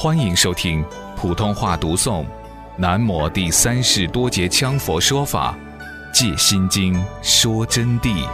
[0.00, 0.84] 欢迎收听
[1.16, 2.24] 普通话读诵
[2.76, 5.58] 《南摩第三世多杰羌佛说法·
[6.14, 8.24] 借心经说真谛》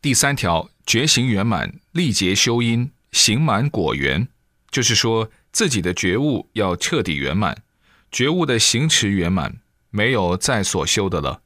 [0.00, 4.26] 第三条：觉行圆满，力竭修因，行满果圆。
[4.70, 7.58] 就是说，自己的觉悟要彻底圆满，
[8.10, 9.58] 觉悟的行持圆满，
[9.90, 11.42] 没有再所修的了。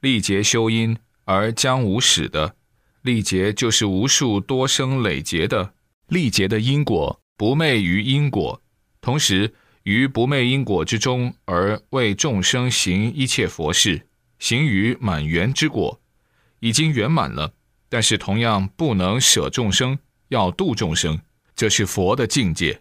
[0.00, 0.98] 力竭修因。
[1.24, 2.56] 而将无始的
[3.02, 5.74] 历劫，就是无数多生累劫的
[6.08, 8.62] 历劫的因果，不昧于因果，
[9.00, 14.06] 同时于不昧因果之中，而为众生行一切佛事，
[14.38, 16.00] 行于满圆之果，
[16.60, 17.52] 已经圆满了。
[17.88, 19.98] 但是同样不能舍众生，
[20.28, 21.20] 要度众生，
[21.54, 22.80] 这是佛的境界，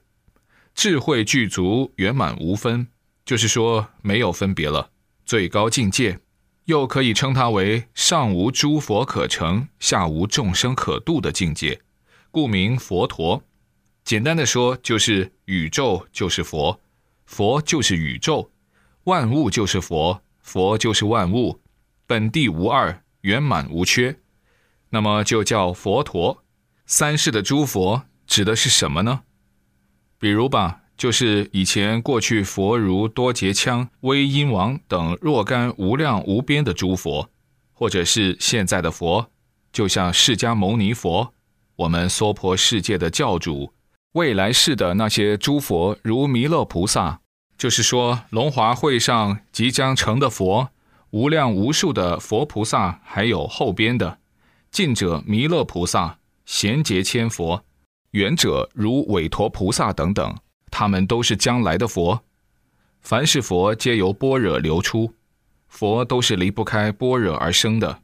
[0.74, 2.88] 智慧具足，圆满无分，
[3.26, 4.90] 就是说没有分别了，
[5.26, 6.20] 最高境界。
[6.66, 11.82] 又可以称它为上无诸佛可成，下无众生可度的境界，
[12.32, 13.44] 故名佛陀。
[14.06, 16.80] 简单的说，就是宇宙就是佛，
[17.26, 18.52] 佛就是宇宙，
[19.06, 21.60] 万物就是佛，佛就是万物，
[22.08, 24.20] 本地无二，圆满无缺。
[24.90, 26.44] 那么就叫佛陀。
[26.86, 29.24] 三世的诸佛指的是什么呢？
[30.18, 30.83] 比如吧。
[30.96, 37.30] 就是以前过去佛如多劫羌、威音王等若干无量无边的诸佛，
[37.74, 39.30] 或者是现在的佛，
[39.72, 41.34] 就像释迦牟尼佛，
[41.76, 43.74] 我们娑婆世界的教主，
[44.14, 47.20] 未来世的那些诸佛如弥勒菩萨，
[47.58, 50.70] 就是说龙华会上即将成的佛，
[51.10, 54.20] 无量无数的佛菩萨，还有后边的
[54.72, 57.66] 近者弥勒菩萨、贤劫千佛，
[58.12, 60.38] 远者如韦陀菩萨等等。
[60.76, 62.20] 他们都是将来的佛，
[63.02, 65.14] 凡是佛皆由般若流出，
[65.68, 68.00] 佛都是离不开般若而生的。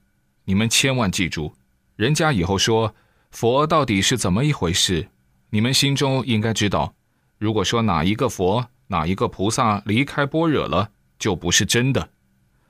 [0.46, 1.56] 你们千万记住，
[1.96, 2.94] 人家以后说
[3.32, 5.10] 佛到底是怎么一回事，
[5.50, 6.94] 你们心中应该知道。
[7.40, 12.10] 如果说哪一个佛、哪一个菩萨离开般若了，就不是真的。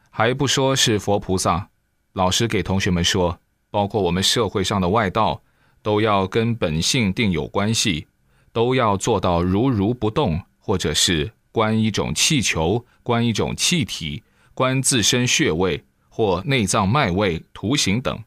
[0.10, 1.68] 还不说是佛菩萨，
[2.14, 3.38] 老师给同学们说，
[3.70, 5.42] 包括我们社会上的外道，
[5.82, 8.08] 都要跟本性定有关系。
[8.52, 14.24] 都要做到如如不动，或者是观一种气球，观一种气体，
[14.54, 18.24] 观自身穴位或内脏脉位、图形等，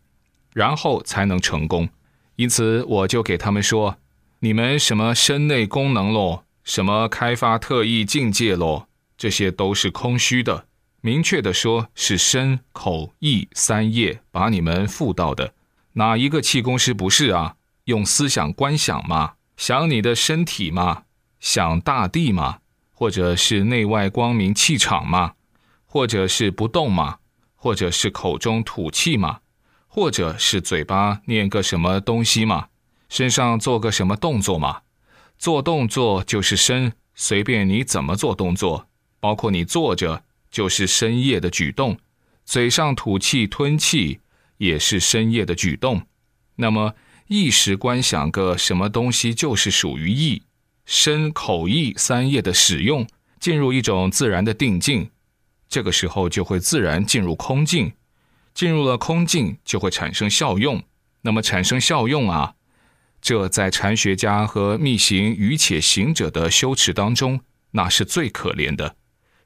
[0.52, 1.88] 然后才能成功。
[2.36, 3.98] 因此，我就给他们说：
[4.40, 10.66] 你们什么身内功能咯，什么开发特异境界咯，这些都是空虚的。
[11.00, 15.52] 明确的说，是身、口、意三业把你们附到的。
[15.94, 17.56] 哪一个气功师不是啊？
[17.84, 19.34] 用思想观想吗。
[19.62, 21.04] 想你的身体吗？
[21.38, 22.58] 想大地吗？
[22.90, 25.34] 或者是内外光明气场吗？
[25.86, 27.18] 或者是不动吗？
[27.54, 29.38] 或者是口中吐气吗？
[29.86, 32.70] 或者是嘴巴念个什么东西吗？
[33.08, 34.80] 身上做个什么动作吗？
[35.38, 38.88] 做动作就是身，随便你怎么做动作，
[39.20, 41.96] 包括你坐着就是深夜的举动，
[42.44, 44.18] 嘴上吐气吞气
[44.56, 46.02] 也是深夜的举动。
[46.56, 46.96] 那么。
[47.32, 50.42] 意识观想个什么东西，就是属于意、
[50.84, 53.06] 身、口、意三业的使用，
[53.40, 55.08] 进入一种自然的定境，
[55.66, 57.94] 这个时候就会自然进入空境，
[58.52, 60.82] 进入了空境就会产生效用。
[61.22, 62.52] 那么产生效用啊，
[63.22, 68.96] 这在禅学家和密行愚且行者的修持当中，那是最可怜的，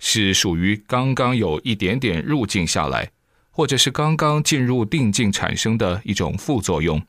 [0.01, 3.13] 是属于刚刚有一点点入境下来，
[3.53, 7.01] 或者是刚刚进入定境产生的一种副作用。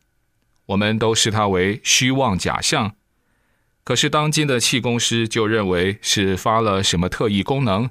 [0.67, 2.95] 我们都视它为虚妄假象，
[3.83, 7.89] 可是当今的气功师就认为是发了什么特异功能，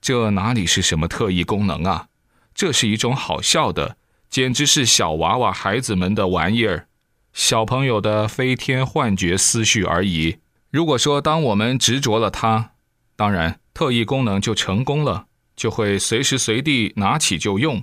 [0.00, 2.08] 这哪里是什么特异功能啊？
[2.54, 3.96] 这是一种好笑的，
[4.28, 6.88] 简直是小娃娃孩子们的玩意儿，
[7.32, 10.38] 小朋友的飞天幻觉思绪而已。
[10.70, 12.72] 如果说当我们执着了它，
[13.16, 15.26] 当然特异功能就成功了，
[15.56, 17.82] 就会随时随地拿起就用。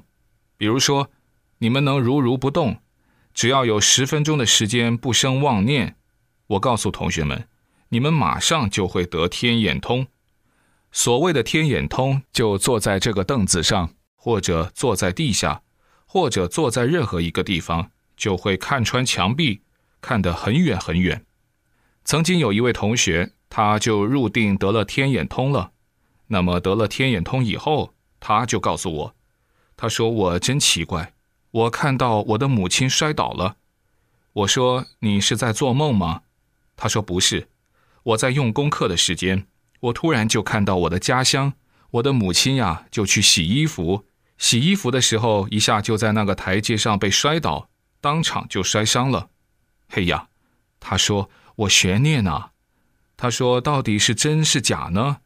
[0.58, 1.10] 比如说，
[1.58, 2.82] 你们能如如不动。
[3.34, 5.96] 只要有十分钟的时间不生妄念，
[6.48, 7.48] 我告诉同学们，
[7.90, 10.08] 你们马上就会得天眼通。
[10.92, 15.62] 所谓的天眼通，就坐在这个凳子上，或者坐在地下，
[16.06, 19.62] 或者坐在任何一个地方，就会看穿墙壁，
[20.02, 21.26] 看得很远很远。
[22.04, 25.72] 曾经有一位同学，他就入定得了天眼通了。
[26.28, 29.16] 那么得了天眼通以后，他就告诉我，
[29.78, 31.14] 他说我真奇怪。
[31.52, 33.58] 我看到我的母亲摔倒了，
[34.34, 36.22] 我说：“你是在做梦吗？”
[36.78, 37.50] 他说：“不是，
[38.04, 39.46] 我在用功课的时间，
[39.82, 41.54] 我突然就看到我的家乡，
[41.92, 44.06] 我的母亲呀，就去洗衣服，
[44.38, 47.70] 洗衣服的时候，一下就在那个台阶上被摔倒，
[48.00, 49.30] 当场就摔伤了。
[49.90, 50.30] 嘿呀，
[50.80, 52.52] 他说我悬念啊。
[53.18, 55.18] 他说到底是真是假呢？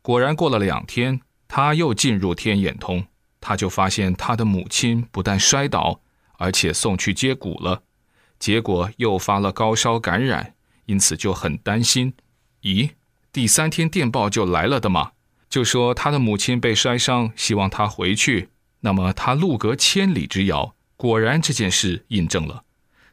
[0.00, 3.06] 果然过了两天，他又进入天眼通，
[3.40, 6.00] 他就发现他的母亲不但摔倒，
[6.38, 7.82] 而且送去接骨了，
[8.38, 10.54] 结果又发了高烧感染，
[10.86, 12.14] 因此就很担心。
[12.62, 12.90] 咦，
[13.32, 15.12] 第三天电报就来了的嘛。
[15.48, 18.50] 就说他的母亲被摔伤，希望他回去。
[18.80, 22.64] 那么他路隔千里之遥，果然这件事印证了，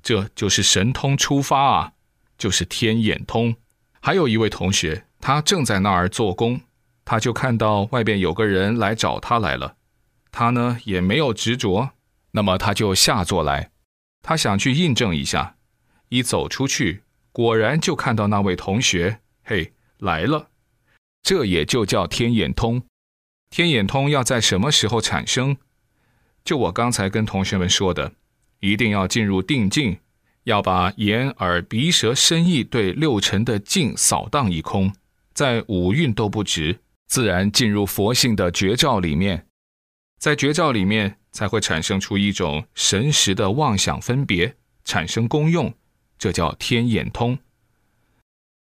[0.03, 1.93] 这就是神通出发啊，
[2.37, 3.55] 就是天眼通。
[4.01, 6.59] 还有一位同学，他正在那儿做工，
[7.05, 9.75] 他就看到外边有个人来找他来了，
[10.37, 11.91] 他呢也没有执着，
[12.31, 13.71] 那么他就下座来，
[14.21, 15.55] 他想去印证一下。
[16.09, 20.49] 一走出去，果然就看到那位同学，嘿，来了。
[21.23, 22.83] 这也就叫天眼通。
[23.49, 25.55] 天眼通要在什么时候产生？
[26.43, 28.11] 就我刚才跟同学们说的，
[28.59, 29.99] 一定要进入定境，
[30.43, 34.93] 要把眼、耳、鼻、舌、身、意对六尘的境扫荡一空，
[35.33, 39.47] 在五蕴都不执，自然进入佛性的觉照里面，
[40.17, 45.73] 在绝照里面才会产生出一种神识的妄想分别，产生功用，
[46.17, 47.37] 这叫天眼通。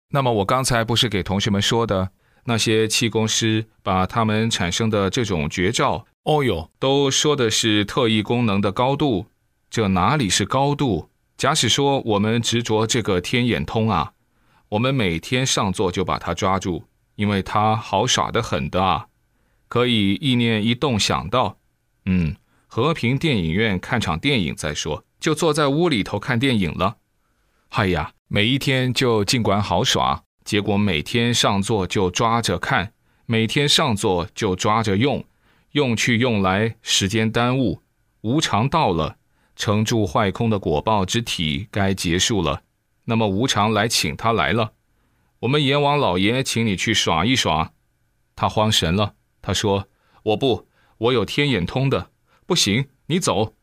[0.09, 2.11] 那么我刚才不是给同学们说的？
[2.45, 9.25] 那些气功师把他们产生的这种绝招，哦哟，都说的是特异功能的高度，
[9.69, 11.09] 这哪里是高度？
[11.35, 14.13] 假使说我们执着这个天眼通啊，
[14.69, 16.85] 我们每天上座就把它抓住，
[17.15, 19.07] 因为它好耍的很的啊，
[19.67, 21.57] 可以意念一动想到，
[22.05, 22.35] 嗯，
[22.67, 26.97] 和平电影院看场电影再说，就坐在屋里头看电影了。
[27.69, 30.23] 哎呀，每一天就尽管好耍。
[30.45, 32.93] 结果每天上座就抓着看，
[33.25, 35.25] 每天上座就抓着用，
[35.73, 37.81] 用去用来，时间耽误，
[38.21, 39.17] 无常到了，
[39.57, 42.61] 成住坏空的果报之体该结束了。
[43.03, 44.71] 那么无常来请他来了，
[45.39, 47.73] 我们阎王老爷请你去耍一耍，
[48.33, 49.15] 他慌神了，
[49.47, 49.87] 他说
[50.23, 50.67] ：“我不，
[50.97, 52.09] 我有天眼通的，
[52.45, 53.55] 不行，你走，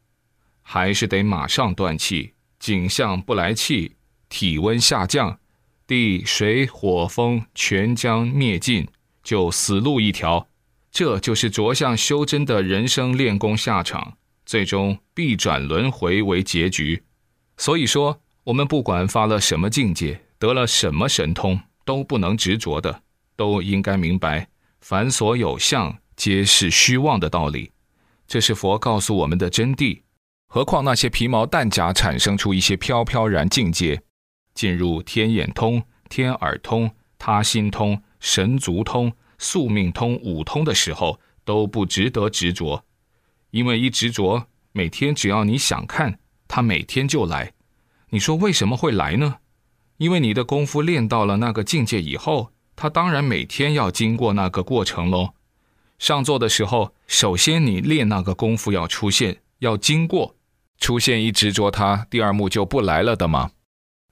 [0.63, 3.97] 还是得马上断气，景象不来气，
[4.31, 5.39] 体温下降。”
[5.87, 8.89] 地水火风全将灭尽，
[9.23, 10.49] 就死路一条。
[10.91, 14.17] 这就是着相修真的人生练功下场，
[14.47, 17.03] 最终必转轮回为结局。
[17.59, 23.03] 所以说，我们不管发了什么境界，得了什么神通，都不能执着的，
[23.37, 24.49] 都应该明白
[24.87, 27.73] 凡所有相，皆是虚妄的道理。
[28.29, 30.03] 这是佛告诉我们的真谛。
[30.47, 34.03] 何况那些皮毛弹甲产生出一些飘飘然境界。
[34.53, 42.85] 进入天眼通、天耳通、他心通、神足通、宿命通五通的时候，都不值得执着，
[43.53, 47.55] 因为一执着，每天只要你想看，他每天就来。
[48.11, 49.37] 你说为什么会来呢？
[49.97, 55.31] 因为你的功夫练到了那个境界以后，他当然每天要经过那个过程喽。
[55.99, 60.35] 上座的时候，首先你练那个功夫要出现，要经过，
[60.79, 63.53] 出现一执着，他第二幕就不来了的吗？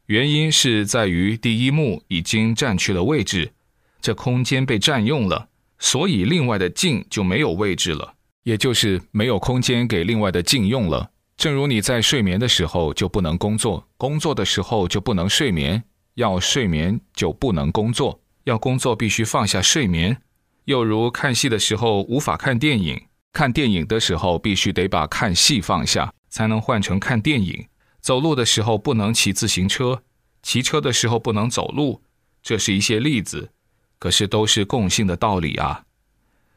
[0.07, 3.53] 原因是在于第一幕已经占去了位置，
[4.01, 8.15] 这空间被占用了，所以另外的镜就没有位置了，
[8.45, 11.11] 也就是没有空间给另外的镜用了。
[11.37, 15.83] 正如你在睡眠的时候就不能工作，工作的时候就不能睡眠，
[16.15, 20.21] 要睡眠就不能工作，要工作必须放下睡眠。
[20.65, 27.67] 又如看戏的时候无法看电影，看电影的时候必须得把看戏放下，才能换成看电影。
[28.01, 30.03] 走路的时候不能骑自行车，
[30.43, 32.03] 骑车的时候不能走路，
[32.43, 33.51] 这是一些例子，
[33.99, 35.85] 可是都是共性的道理啊。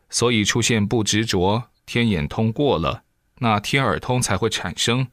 [0.09, 3.03] 所以出现不执着，天眼通过了，
[3.39, 5.07] 那天耳通才会产生；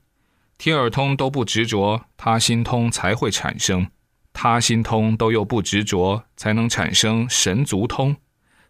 [0.58, 3.86] 天耳通都不执着，他心通才会产生；
[4.32, 8.16] 他心通都又不执着，才能产生神足通。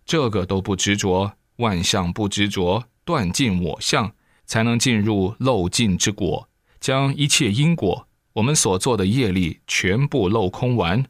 [0.05, 4.13] 这个都不执着，万象不执着，断尽我相，
[4.47, 6.49] 才能进入漏尽之果。
[6.81, 11.07] 将一切因果，我们所做的业力全部漏空完，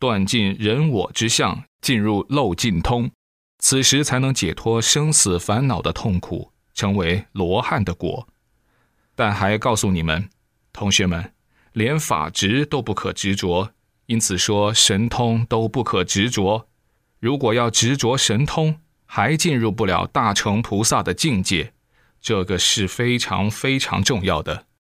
[0.00, 3.08] 断尽人我之相，进入漏尽通，
[3.60, 8.26] 此时才能解脱生死烦恼的痛苦，成为罗汉的果。
[9.14, 10.28] 但还告诉你们，
[10.72, 11.32] 同学们，
[11.72, 13.70] 连法执都不可执着，
[14.06, 16.68] 因此说神通都不可执着。
[17.20, 21.72] 如果要执着神通，还进入不了大乘菩萨的境界，
[22.20, 24.66] 这个是非常非常重要的。